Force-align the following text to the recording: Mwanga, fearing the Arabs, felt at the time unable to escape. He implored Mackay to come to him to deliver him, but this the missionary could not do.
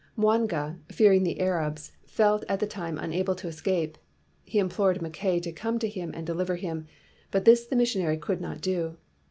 Mwanga, 0.17 0.79
fearing 0.91 1.21
the 1.21 1.39
Arabs, 1.39 1.91
felt 2.07 2.43
at 2.49 2.59
the 2.59 2.65
time 2.65 2.97
unable 2.97 3.35
to 3.35 3.47
escape. 3.47 3.99
He 4.43 4.57
implored 4.57 4.99
Mackay 4.99 5.39
to 5.41 5.51
come 5.51 5.77
to 5.77 5.87
him 5.87 6.11
to 6.13 6.21
deliver 6.23 6.55
him, 6.55 6.87
but 7.29 7.45
this 7.45 7.67
the 7.67 7.75
missionary 7.75 8.17
could 8.17 8.41
not 8.41 8.61
do. 8.61 8.97